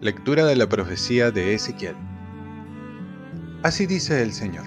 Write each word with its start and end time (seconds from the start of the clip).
Lectura 0.00 0.46
de 0.46 0.56
la 0.56 0.66
profecía 0.66 1.30
de 1.30 1.52
Ezequiel. 1.52 1.94
Así 3.62 3.84
dice 3.84 4.22
el 4.22 4.32
Señor. 4.32 4.64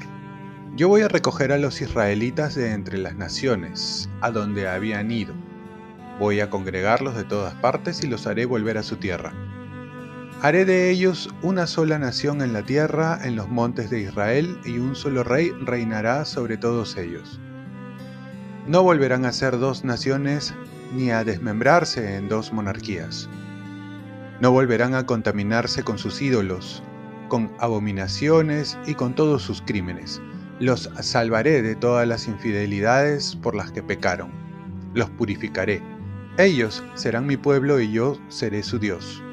Yo 0.76 0.90
voy 0.90 1.02
a 1.02 1.08
recoger 1.08 1.52
a 1.52 1.58
los 1.58 1.82
israelitas 1.82 2.54
de 2.54 2.72
entre 2.72 3.00
las 3.00 3.16
naciones, 3.16 4.08
a 4.22 4.30
donde 4.30 4.68
habían 4.68 5.10
ido. 5.10 5.34
Voy 6.20 6.40
a 6.40 6.52
congregarlos 6.52 7.16
de 7.16 7.24
todas 7.24 7.56
partes 7.56 8.04
y 8.04 8.08
los 8.08 8.28
haré 8.28 8.46
volver 8.46 8.78
a 8.78 8.84
su 8.84 8.98
tierra. 8.98 9.34
Haré 10.44 10.66
de 10.66 10.92
ellos 10.92 11.34
una 11.42 11.66
sola 11.66 11.98
nación 11.98 12.44
en 12.44 12.54
la 12.54 12.62
tierra, 12.62 13.20
en 13.24 13.36
los 13.36 13.50
montes 13.50 13.90
de 13.90 14.02
Israel, 14.02 14.60
y 14.66 14.78
un 14.78 14.96
solo 14.96 15.24
rey 15.24 15.52
reinará 15.62 16.26
sobre 16.26 16.58
todos 16.58 16.96
ellos. 16.98 17.40
No 18.68 18.84
volverán 18.84 19.26
a 19.26 19.32
ser 19.32 19.58
dos 19.58 19.84
naciones 19.84 20.54
ni 20.94 21.10
a 21.10 21.24
desmembrarse 21.24 22.18
en 22.18 22.30
dos 22.30 22.54
monarquías 22.54 23.28
no 24.44 24.52
volverán 24.52 24.94
a 24.94 25.06
contaminarse 25.06 25.84
con 25.84 25.98
sus 25.98 26.22
ídolos, 26.22 26.84
con 27.30 27.50
abominaciones 27.60 28.78
y 28.86 28.94
con 28.94 29.16
todos 29.16 29.42
sus 29.42 29.62
crímenes. 29.62 30.22
Los 30.60 30.90
salvaré 31.00 31.62
de 31.62 31.76
todas 31.76 32.06
las 32.06 32.28
infidelidades 32.28 33.38
por 33.38 33.56
las 33.56 33.72
que 33.72 33.82
pecaron. 33.82 34.32
Los 34.94 35.10
purificaré. 35.12 35.82
Ellos 36.38 36.84
serán 36.96 37.26
mi 37.26 37.38
pueblo 37.38 37.80
y 37.80 37.94
yo 37.94 38.18
seré 38.28 38.64
su 38.64 38.80
Dios. 38.80 39.24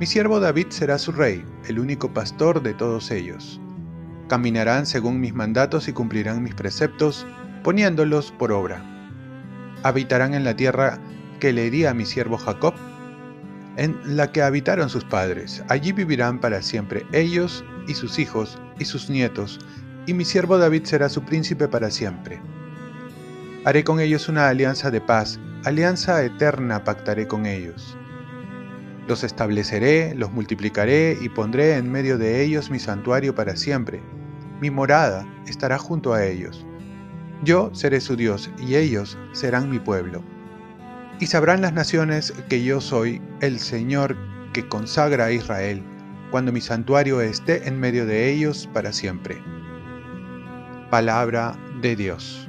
Mi 0.00 0.06
siervo 0.06 0.40
David 0.40 0.68
será 0.70 0.96
su 0.96 1.12
rey, 1.12 1.44
el 1.68 1.78
único 1.78 2.14
pastor 2.14 2.62
de 2.62 2.72
todos 2.72 3.10
ellos. 3.10 3.60
Caminarán 4.30 4.86
según 4.86 5.20
mis 5.20 5.34
mandatos 5.34 5.88
y 5.88 5.92
cumplirán 5.92 6.42
mis 6.42 6.54
preceptos, 6.54 7.26
poniéndolos 7.62 8.32
por 8.32 8.50
obra. 8.50 8.82
Habitarán 9.82 10.32
en 10.32 10.44
la 10.44 10.56
tierra 10.56 10.98
que 11.38 11.52
le 11.52 11.70
di 11.70 11.84
a 11.84 11.92
mi 11.92 12.06
siervo 12.06 12.38
Jacob 12.38 12.72
en 13.76 13.98
la 14.16 14.32
que 14.32 14.40
habitaron 14.40 14.88
sus 14.88 15.04
padres. 15.04 15.62
Allí 15.68 15.92
vivirán 15.92 16.40
para 16.40 16.62
siempre 16.62 17.04
ellos 17.12 17.62
y 17.86 17.92
sus 17.92 18.18
hijos 18.18 18.58
y 18.78 18.86
sus 18.86 19.10
nietos, 19.10 19.58
y 20.06 20.14
mi 20.14 20.24
siervo 20.24 20.56
David 20.56 20.84
será 20.84 21.10
su 21.10 21.24
príncipe 21.24 21.68
para 21.68 21.90
siempre. 21.90 22.40
Haré 23.66 23.84
con 23.84 24.00
ellos 24.00 24.30
una 24.30 24.48
alianza 24.48 24.90
de 24.90 25.02
paz, 25.02 25.38
alianza 25.64 26.24
eterna 26.24 26.84
pactaré 26.84 27.28
con 27.28 27.44
ellos. 27.44 27.98
Los 29.08 29.24
estableceré, 29.24 30.14
los 30.14 30.32
multiplicaré 30.32 31.18
y 31.20 31.28
pondré 31.28 31.76
en 31.76 31.90
medio 31.90 32.18
de 32.18 32.42
ellos 32.42 32.70
mi 32.70 32.78
santuario 32.78 33.34
para 33.34 33.56
siempre. 33.56 34.00
Mi 34.60 34.70
morada 34.70 35.26
estará 35.46 35.78
junto 35.78 36.12
a 36.12 36.24
ellos. 36.24 36.66
Yo 37.42 37.70
seré 37.72 38.00
su 38.00 38.16
Dios 38.16 38.50
y 38.58 38.76
ellos 38.76 39.18
serán 39.32 39.70
mi 39.70 39.78
pueblo. 39.78 40.22
Y 41.18 41.26
sabrán 41.26 41.62
las 41.62 41.72
naciones 41.72 42.32
que 42.48 42.62
yo 42.62 42.80
soy 42.80 43.20
el 43.40 43.58
Señor 43.58 44.16
que 44.52 44.68
consagra 44.68 45.26
a 45.26 45.32
Israel, 45.32 45.82
cuando 46.30 46.52
mi 46.52 46.60
santuario 46.60 47.20
esté 47.20 47.66
en 47.66 47.78
medio 47.78 48.06
de 48.06 48.30
ellos 48.30 48.68
para 48.72 48.92
siempre. 48.92 49.42
Palabra 50.90 51.56
de 51.80 51.96
Dios. 51.96 52.48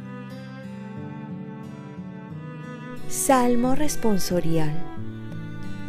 Salmo 3.07 3.75
responsorial. 3.75 5.00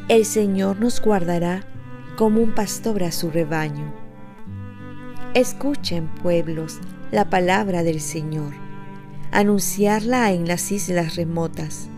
El 0.08 0.24
Señor 0.24 0.80
nos 0.80 1.00
guardará 1.00 1.64
como 2.16 2.42
un 2.42 2.54
pastor 2.54 3.02
a 3.04 3.12
su 3.12 3.30
rebaño. 3.30 3.94
Escuchen, 5.34 6.08
pueblos, 6.22 6.80
la 7.10 7.30
palabra 7.30 7.82
del 7.82 8.00
Señor, 8.00 8.52
anunciarla 9.30 10.32
en 10.32 10.46
las 10.46 10.70
islas 10.72 11.16
remotas 11.16 11.88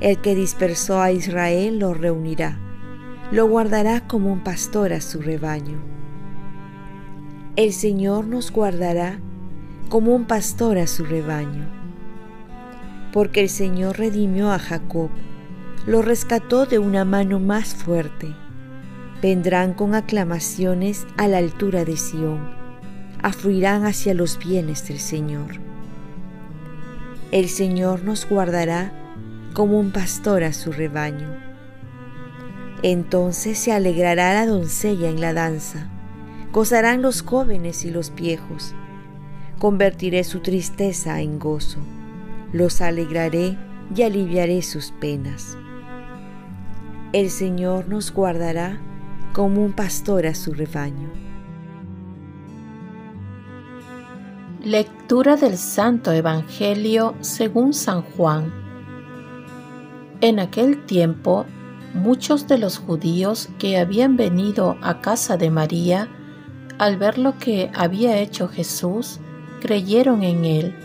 el 0.00 0.18
que 0.18 0.36
dispersó 0.36 1.02
a 1.02 1.10
Israel 1.10 1.80
lo 1.80 1.92
reunirá, 1.92 2.56
lo 3.32 3.48
guardará 3.48 4.06
como 4.06 4.32
un 4.32 4.44
pastor 4.44 4.92
a 4.92 5.00
su 5.00 5.20
rebaño. 5.20 5.80
El 7.56 7.72
Señor 7.72 8.24
nos 8.26 8.52
guardará 8.52 9.18
como 9.88 10.14
un 10.14 10.26
pastor 10.26 10.78
a 10.78 10.86
su 10.86 11.04
rebaño. 11.04 11.66
Porque 13.12 13.40
el 13.40 13.48
Señor 13.48 13.98
redimió 13.98 14.52
a 14.52 14.60
Jacob, 14.60 15.10
lo 15.88 16.02
rescató 16.02 16.66
de 16.66 16.78
una 16.78 17.06
mano 17.06 17.40
más 17.40 17.74
fuerte. 17.74 18.34
Vendrán 19.22 19.72
con 19.72 19.94
aclamaciones 19.94 21.06
a 21.16 21.28
la 21.28 21.38
altura 21.38 21.86
de 21.86 21.96
Sión, 21.96 22.50
afluirán 23.22 23.86
hacia 23.86 24.12
los 24.12 24.38
bienes 24.38 24.86
del 24.86 24.98
Señor. 24.98 25.52
El 27.32 27.48
Señor 27.48 28.04
nos 28.04 28.28
guardará 28.28 28.92
como 29.54 29.80
un 29.80 29.90
pastor 29.90 30.44
a 30.44 30.52
su 30.52 30.72
rebaño. 30.72 31.34
Entonces 32.82 33.58
se 33.58 33.72
alegrará 33.72 34.34
la 34.34 34.44
doncella 34.44 35.08
en 35.08 35.22
la 35.22 35.32
danza, 35.32 35.88
gozarán 36.52 37.00
los 37.00 37.22
jóvenes 37.22 37.86
y 37.86 37.90
los 37.90 38.14
viejos. 38.14 38.74
Convertiré 39.58 40.22
su 40.24 40.40
tristeza 40.40 41.22
en 41.22 41.38
gozo, 41.38 41.78
los 42.52 42.82
alegraré 42.82 43.56
y 43.96 44.02
aliviaré 44.02 44.60
sus 44.60 44.92
penas. 45.00 45.56
El 47.12 47.30
Señor 47.30 47.88
nos 47.88 48.12
guardará 48.12 48.80
como 49.32 49.64
un 49.64 49.72
pastor 49.72 50.26
a 50.26 50.34
su 50.34 50.52
rebaño. 50.52 51.10
Lectura 54.62 55.36
del 55.36 55.56
Santo 55.56 56.12
Evangelio 56.12 57.14
según 57.20 57.72
San 57.72 58.02
Juan 58.02 58.52
en 60.20 60.40
aquel 60.40 60.84
tiempo, 60.84 61.46
muchos 61.94 62.48
de 62.48 62.58
los 62.58 62.78
judíos 62.78 63.48
que 63.58 63.78
habían 63.78 64.16
venido 64.16 64.76
a 64.82 65.00
casa 65.00 65.36
de 65.36 65.48
María, 65.48 66.08
al 66.78 66.96
ver 66.96 67.18
lo 67.18 67.38
que 67.38 67.70
había 67.72 68.18
hecho 68.18 68.48
Jesús, 68.48 69.20
creyeron 69.60 70.24
en 70.24 70.44
él. 70.44 70.76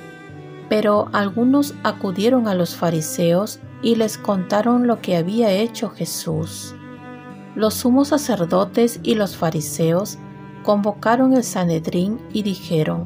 Pero 0.69 1.09
algunos 1.13 1.73
acudieron 1.83 2.47
a 2.47 2.53
los 2.53 2.75
fariseos 2.75 3.59
y 3.83 3.95
les 3.95 4.17
contaron 4.17 4.87
lo 4.87 5.01
que 5.01 5.17
había 5.17 5.51
hecho 5.51 5.89
Jesús. 5.89 6.73
Los 7.55 7.75
sumos 7.75 8.07
sacerdotes 8.07 8.99
y 9.03 9.15
los 9.15 9.37
fariseos 9.37 10.17
convocaron 10.63 11.33
el 11.33 11.43
Sanedrín 11.43 12.19
y 12.33 12.41
dijeron, 12.41 13.05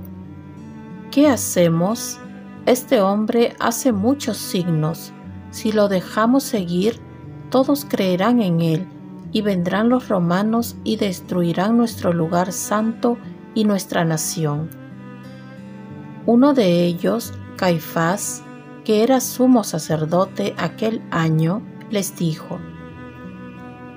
¿Qué 1.12 1.28
hacemos? 1.28 2.20
Este 2.66 3.02
hombre 3.02 3.56
hace 3.60 3.92
muchos 3.92 4.38
signos 4.38 5.12
si 5.58 5.72
lo 5.72 5.88
dejamos 5.88 6.44
seguir, 6.44 7.00
todos 7.50 7.86
creerán 7.86 8.42
en 8.42 8.62
él, 8.62 8.88
y 9.32 9.42
vendrán 9.42 9.90
los 9.90 10.08
romanos 10.08 10.76
y 10.84 10.98
destruirán 10.98 11.78
nuestro 11.78 12.14
lugar 12.14 12.52
santo 12.52 13.18
y 13.56 13.64
nuestra 13.64 14.06
nación. 14.06 14.70
Uno 16.26 16.54
de 16.54 16.86
ellos, 16.86 17.34
Caifás, 17.56 18.44
que 18.88 19.04
era 19.04 19.20
sumo 19.20 19.66
sacerdote 19.66 20.56
aquel 20.58 21.02
año, 21.12 21.62
les 21.90 22.16
dijo, 22.16 22.58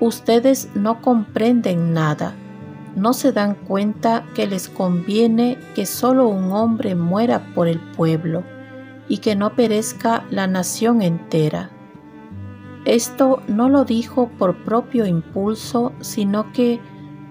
Ustedes 0.01 0.67
no 0.75 1.01
comprenden 1.01 1.93
nada, 1.93 2.35
no 2.97 3.13
se 3.13 3.31
dan 3.31 3.55
cuenta 3.55 4.25
que 4.35 4.47
les 4.47 4.67
conviene 4.67 5.57
que 5.75 5.85
solo 5.85 6.27
un 6.27 6.51
hombre 6.51 6.95
muera 6.95 7.53
por 7.55 7.69
el 7.69 7.79
pueblo 7.79 8.43
y 9.07 9.19
que 9.19 9.33
no 9.33 9.55
perezca 9.55 10.25
la 10.29 10.47
nación 10.47 11.01
entera. 11.01 11.69
Esto 12.83 13.41
no 13.47 13.69
lo 13.69 13.85
dijo 13.85 14.27
por 14.37 14.65
propio 14.65 15.05
impulso, 15.05 15.93
sino 16.01 16.51
que, 16.51 16.81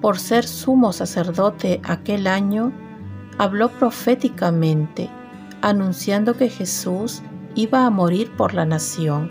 por 0.00 0.18
ser 0.18 0.46
sumo 0.46 0.94
sacerdote 0.94 1.82
aquel 1.84 2.26
año, 2.26 2.72
habló 3.36 3.68
proféticamente, 3.68 5.10
anunciando 5.60 6.38
que 6.38 6.48
Jesús 6.48 7.22
iba 7.54 7.86
a 7.86 7.90
morir 7.90 8.30
por 8.36 8.54
la 8.54 8.64
nación, 8.64 9.30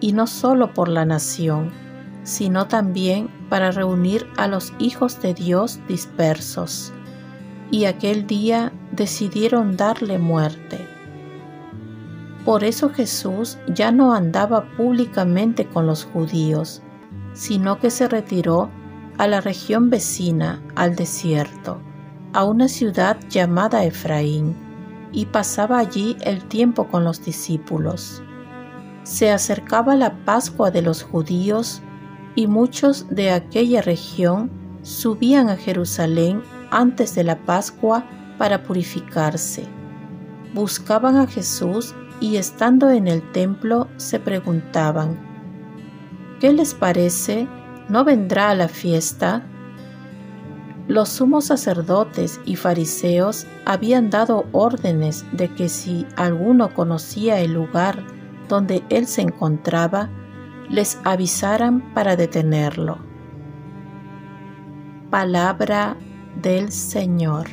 y 0.00 0.12
no 0.12 0.26
solo 0.26 0.74
por 0.74 0.88
la 0.88 1.04
nación, 1.04 1.72
sino 2.22 2.66
también 2.66 3.28
para 3.48 3.70
reunir 3.70 4.26
a 4.36 4.48
los 4.48 4.72
hijos 4.78 5.20
de 5.22 5.32
Dios 5.32 5.80
dispersos. 5.88 6.92
Y 7.70 7.84
aquel 7.84 8.26
día 8.26 8.72
decidieron 8.92 9.76
darle 9.76 10.18
muerte. 10.18 10.86
Por 12.44 12.64
eso 12.64 12.90
Jesús 12.90 13.58
ya 13.68 13.90
no 13.90 14.12
andaba 14.12 14.66
públicamente 14.76 15.66
con 15.66 15.86
los 15.86 16.04
judíos, 16.04 16.82
sino 17.32 17.78
que 17.78 17.90
se 17.90 18.08
retiró 18.08 18.70
a 19.18 19.26
la 19.26 19.40
región 19.40 19.90
vecina, 19.90 20.62
al 20.74 20.94
desierto, 20.94 21.80
a 22.32 22.44
una 22.44 22.68
ciudad 22.68 23.18
llamada 23.28 23.84
Efraín, 23.84 24.54
y 25.16 25.24
pasaba 25.24 25.78
allí 25.78 26.14
el 26.20 26.44
tiempo 26.44 26.88
con 26.88 27.02
los 27.02 27.24
discípulos. 27.24 28.22
Se 29.02 29.30
acercaba 29.30 29.96
la 29.96 30.14
Pascua 30.26 30.70
de 30.70 30.82
los 30.82 31.02
judíos 31.02 31.80
y 32.34 32.46
muchos 32.48 33.06
de 33.08 33.30
aquella 33.30 33.80
región 33.80 34.50
subían 34.82 35.48
a 35.48 35.56
Jerusalén 35.56 36.42
antes 36.70 37.14
de 37.14 37.24
la 37.24 37.38
Pascua 37.38 38.04
para 38.36 38.62
purificarse. 38.62 39.64
Buscaban 40.52 41.16
a 41.16 41.26
Jesús 41.26 41.94
y 42.20 42.36
estando 42.36 42.90
en 42.90 43.08
el 43.08 43.22
templo 43.32 43.88
se 43.96 44.20
preguntaban, 44.20 45.18
¿qué 46.40 46.52
les 46.52 46.74
parece? 46.74 47.48
¿No 47.88 48.04
vendrá 48.04 48.50
a 48.50 48.54
la 48.54 48.68
fiesta? 48.68 49.46
Los 50.88 51.08
sumos 51.08 51.46
sacerdotes 51.46 52.40
y 52.44 52.54
fariseos 52.54 53.46
habían 53.64 54.08
dado 54.08 54.46
órdenes 54.52 55.24
de 55.32 55.52
que 55.52 55.68
si 55.68 56.06
alguno 56.14 56.74
conocía 56.74 57.40
el 57.40 57.54
lugar 57.54 58.04
donde 58.48 58.84
él 58.88 59.08
se 59.08 59.22
encontraba, 59.22 60.08
les 60.70 60.98
avisaran 61.02 61.92
para 61.92 62.14
detenerlo. 62.14 62.98
Palabra 65.10 65.96
del 66.40 66.70
Señor. 66.70 67.48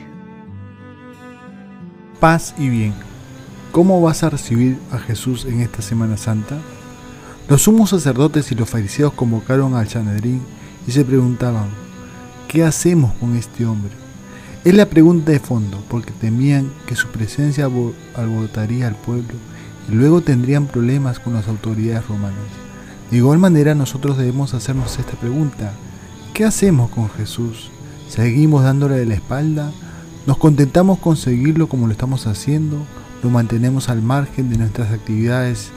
Paz 2.20 2.54
y 2.60 2.70
bien. 2.70 2.94
¿Cómo 3.72 4.00
vas 4.00 4.22
a 4.22 4.30
recibir 4.30 4.78
a 4.92 5.00
Jesús 5.00 5.46
en 5.46 5.62
esta 5.62 5.82
Semana 5.82 6.18
Santa? 6.18 6.60
Los 7.50 7.64
sumos 7.64 7.90
sacerdotes 7.90 8.52
y 8.52 8.56
los 8.56 8.70
fariseos 8.70 9.14
convocaron 9.14 9.74
al 9.74 9.90
Sanedrín 9.90 10.42
y 10.86 10.92
se 10.92 11.04
preguntaban, 11.04 11.83
¿qué 12.54 12.64
hacemos 12.64 13.12
con 13.16 13.36
este 13.36 13.66
hombre? 13.66 13.90
Es 14.64 14.76
la 14.76 14.86
pregunta 14.86 15.32
de 15.32 15.40
fondo, 15.40 15.84
porque 15.90 16.12
temían 16.12 16.72
que 16.86 16.96
su 16.96 17.08
presencia 17.08 17.68
alborotaría 18.16 18.88
al 18.88 18.96
pueblo 18.96 19.34
y 19.90 19.94
luego 19.94 20.22
tendrían 20.22 20.68
problemas 20.68 21.18
con 21.18 21.34
las 21.34 21.48
autoridades 21.48 22.08
romanas. 22.08 22.38
De 23.10 23.18
igual 23.18 23.40
manera 23.40 23.74
nosotros 23.74 24.20
debemos 24.20 24.54
hacernos 24.54 25.00
esta 25.00 25.14
pregunta, 25.14 25.74
¿qué 26.36 26.46
hacemos 26.46 26.92
con 26.92 27.10
Jesús? 27.10 27.72
¿Seguimos 28.08 28.64
dándole 28.64 29.04
la 29.08 29.16
espalda? 29.16 29.72
¿Nos 30.28 30.38
contentamos 30.38 31.00
con 31.00 31.18
seguirlo 31.18 31.68
como 31.68 31.88
lo 31.88 31.92
estamos 31.94 32.28
haciendo? 32.28 32.78
¿Lo 33.24 33.32
mantenemos 33.32 33.90
al 33.90 34.04
margen 34.04 34.52
de 34.52 34.60
nuestras 34.60 34.92
actividades 34.92 35.72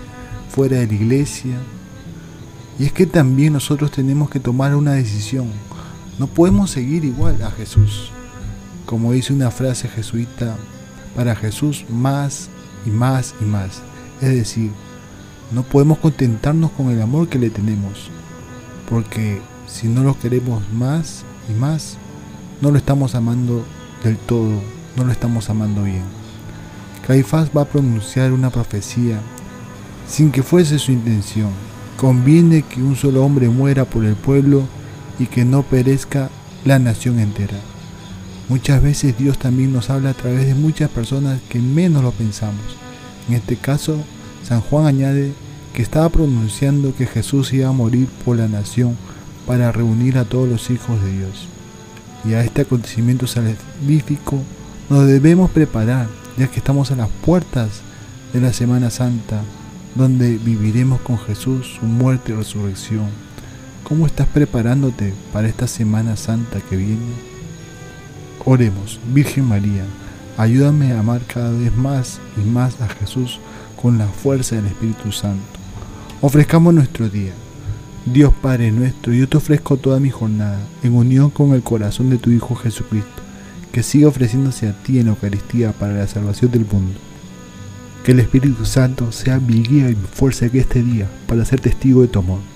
fuera 0.51 0.77
de 0.77 0.89
la 0.89 0.93
iglesia? 0.95 1.57
Y 2.79 2.85
es 2.85 2.93
que 2.93 3.07
también 3.07 3.55
nosotros 3.55 3.91
tenemos 3.93 4.29
que 4.29 4.41
tomar 4.41 4.77
una 4.77 4.93
decisión. 4.93 5.47
No 6.19 6.27
podemos 6.27 6.71
seguir 6.71 7.05
igual 7.05 7.43
a 7.43 7.51
Jesús. 7.51 8.11
Como 8.87 9.13
dice 9.13 9.33
una 9.33 9.51
frase 9.51 9.89
jesuita, 9.89 10.57
para 11.17 11.35
Jesús 11.35 11.85
más 11.89 12.49
y 12.85 12.91
más 12.91 13.35
y 13.41 13.45
más. 13.45 13.83
Es 14.21 14.35
decir, 14.35 14.71
no 15.53 15.63
podemos 15.63 15.99
contentarnos 15.99 16.71
con 16.73 16.91
el 16.91 17.01
amor 17.01 17.29
que 17.29 17.39
le 17.39 17.51
tenemos, 17.51 18.11
porque 18.89 19.41
si 19.67 19.89
no 19.89 20.03
lo 20.03 20.19
queremos 20.19 20.63
más 20.73 21.25
y 21.49 21.53
más, 21.53 21.97
no 22.61 22.71
lo 22.71 22.79
estamos 22.79 23.15
amando 23.15 23.65
del 24.05 24.17
todo, 24.17 24.61
no 24.97 25.05
lo 25.05 25.13
estamos 25.13 25.51
amando 25.51 25.83
bien. 25.83 26.05
Caifás 27.07 27.51
va 27.57 27.63
a 27.63 27.67
pronunciar 27.67 28.33
una 28.33 28.51
profecía 28.51 29.21
sin 30.09 30.31
que 30.31 30.43
fuese 30.43 30.79
su 30.79 30.93
intención. 30.93 31.51
Conviene 31.97 32.63
que 32.63 32.83
un 32.83 32.97
solo 32.97 33.25
hombre 33.25 33.49
muera 33.49 33.85
por 33.85 34.05
el 34.05 34.15
pueblo 34.15 34.65
y 35.19 35.27
que 35.27 35.45
no 35.45 35.63
perezca 35.63 36.31
la 36.65 36.79
nación 36.79 37.19
entera. 37.19 37.59
Muchas 38.49 38.83
veces 38.83 39.19
Dios 39.19 39.39
también 39.39 39.73
nos 39.73 39.91
habla 39.91 40.11
a 40.11 40.15
través 40.15 40.47
de 40.47 40.55
muchas 40.55 40.89
personas 40.91 41.41
que 41.49 41.59
menos 41.59 42.03
lo 42.03 42.13
pensamos. 42.13 42.61
En 43.29 43.35
este 43.35 43.57
caso, 43.57 43.99
San 44.45 44.61
Juan 44.61 44.87
añade 44.87 45.33
que 45.75 45.83
estaba 45.83 46.09
pronunciando 46.09 46.95
que 46.95 47.07
Jesús 47.07 47.53
iba 47.53 47.69
a 47.69 47.73
morir 47.73 48.09
por 48.25 48.37
la 48.37 48.49
nación 48.49 48.97
para 49.47 49.73
reunir 49.73 50.17
a 50.17 50.25
todos 50.25 50.49
los 50.49 50.71
hijos 50.71 51.03
de 51.03 51.13
Dios. 51.13 51.49
Y 52.25 52.35
a 52.35 52.43
este 52.43 52.63
acontecimiento 52.63 53.27
salvífico 53.27 54.41
nos 54.89 55.07
debemos 55.07 55.51
preparar, 55.51 56.09
ya 56.39 56.49
que 56.49 56.59
estamos 56.59 56.91
a 56.93 56.97
las 56.97 57.09
puertas 57.25 57.83
de 58.33 58.41
la 58.41 58.53
Semana 58.53 58.91
Santa, 58.91 59.43
donde 59.95 60.39
viviremos 60.39 61.01
con 61.01 61.19
Jesús 61.19 61.77
su 61.81 61.87
muerte 61.87 62.33
y 62.33 62.37
resurrección. 62.37 63.07
¿Cómo 63.89 64.05
estás 64.05 64.27
preparándote 64.27 65.15
para 65.33 65.47
esta 65.47 65.69
Semana 65.69 66.17
Santa 66.17 66.59
que 66.61 66.75
viene? 66.75 67.15
Oremos, 68.45 68.99
Virgen 69.15 69.45
María, 69.45 69.85
ayúdame 70.37 70.91
a 70.91 70.99
amar 70.99 71.21
cada 71.25 71.53
vez 71.53 71.73
más 71.77 72.19
y 72.37 72.41
más 72.41 72.81
a 72.81 72.89
Jesús 72.89 73.39
con 73.81 73.97
la 73.97 74.09
fuerza 74.09 74.57
del 74.57 74.67
Espíritu 74.67 75.13
Santo. 75.13 75.45
Ofrezcamos 76.21 76.75
nuestro 76.75 77.09
día. 77.09 77.31
Dios 78.07 78.35
Padre 78.43 78.73
nuestro, 78.73 79.13
yo 79.13 79.29
te 79.29 79.37
ofrezco 79.37 79.77
toda 79.77 80.01
mi 80.01 80.11
jornada 80.11 80.59
en 80.83 80.97
unión 80.97 81.31
con 81.31 81.53
el 81.53 81.63
corazón 81.63 82.11
de 82.11 82.19
tu 82.19 82.33
Hijo 82.33 82.57
Jesucristo, 82.57 83.23
que 83.71 83.85
siga 83.85 84.09
ofreciéndose 84.09 84.69
a 84.69 84.73
ti 84.83 84.99
en 84.99 85.07
la 85.07 85.13
Eucaristía 85.13 85.71
para 85.71 85.95
la 85.95 86.09
salvación 86.09 86.51
del 86.51 86.67
mundo. 86.67 86.99
Que 88.05 88.11
el 88.11 88.19
Espíritu 88.19 88.65
Santo 88.65 89.13
sea 89.13 89.39
mi 89.39 89.63
guía 89.63 89.89
y 89.91 89.95
mi 89.95 90.09
fuerza 90.13 90.49
que 90.49 90.59
este 90.59 90.83
día 90.83 91.09
para 91.29 91.45
ser 91.45 91.61
testigo 91.61 92.03
de 92.03 92.09
tu 92.09 92.19
amor. 92.19 92.56